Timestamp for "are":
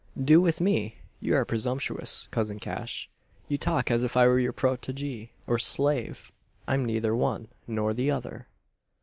1.35-1.45